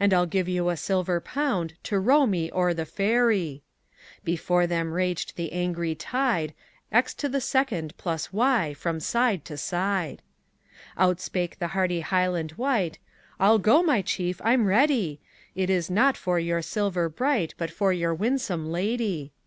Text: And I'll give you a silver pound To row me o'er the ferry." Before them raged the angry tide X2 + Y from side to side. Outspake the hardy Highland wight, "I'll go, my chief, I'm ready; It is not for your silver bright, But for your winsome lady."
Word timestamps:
And 0.00 0.14
I'll 0.14 0.24
give 0.24 0.48
you 0.48 0.70
a 0.70 0.78
silver 0.78 1.20
pound 1.20 1.74
To 1.82 2.00
row 2.00 2.24
me 2.24 2.50
o'er 2.52 2.72
the 2.72 2.86
ferry." 2.86 3.62
Before 4.24 4.66
them 4.66 4.94
raged 4.94 5.36
the 5.36 5.52
angry 5.52 5.94
tide 5.94 6.54
X2 6.90 8.32
+ 8.32 8.32
Y 8.32 8.72
from 8.72 8.98
side 8.98 9.44
to 9.44 9.58
side. 9.58 10.22
Outspake 10.96 11.58
the 11.58 11.68
hardy 11.76 12.00
Highland 12.00 12.52
wight, 12.52 12.98
"I'll 13.38 13.58
go, 13.58 13.82
my 13.82 14.00
chief, 14.00 14.40
I'm 14.42 14.64
ready; 14.64 15.20
It 15.54 15.68
is 15.68 15.90
not 15.90 16.16
for 16.16 16.38
your 16.40 16.62
silver 16.62 17.10
bright, 17.10 17.52
But 17.58 17.70
for 17.70 17.92
your 17.92 18.14
winsome 18.14 18.70
lady." 18.72 19.34